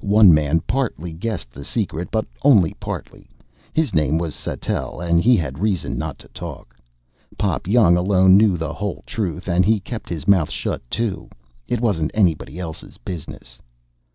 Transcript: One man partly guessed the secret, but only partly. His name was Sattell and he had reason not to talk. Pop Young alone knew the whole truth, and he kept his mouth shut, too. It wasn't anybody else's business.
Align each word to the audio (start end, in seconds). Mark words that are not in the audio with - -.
One 0.00 0.32
man 0.32 0.60
partly 0.60 1.12
guessed 1.12 1.52
the 1.52 1.62
secret, 1.62 2.08
but 2.10 2.24
only 2.42 2.72
partly. 2.80 3.28
His 3.74 3.92
name 3.92 4.16
was 4.16 4.34
Sattell 4.34 4.98
and 5.02 5.20
he 5.20 5.36
had 5.36 5.58
reason 5.58 5.98
not 5.98 6.18
to 6.20 6.28
talk. 6.28 6.74
Pop 7.36 7.66
Young 7.66 7.94
alone 7.94 8.34
knew 8.34 8.56
the 8.56 8.72
whole 8.72 9.02
truth, 9.04 9.46
and 9.46 9.62
he 9.62 9.80
kept 9.80 10.08
his 10.08 10.26
mouth 10.26 10.50
shut, 10.50 10.80
too. 10.90 11.28
It 11.68 11.82
wasn't 11.82 12.12
anybody 12.14 12.58
else's 12.58 12.96
business. 12.96 13.58